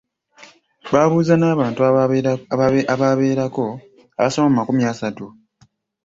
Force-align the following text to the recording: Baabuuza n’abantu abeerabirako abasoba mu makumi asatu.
Baabuuza 0.91 1.33
n’abantu 1.37 1.79
abeerabirako 2.83 3.65
abasoba 4.19 4.47
mu 4.51 4.55
makumi 4.59 4.83
asatu. 4.93 5.25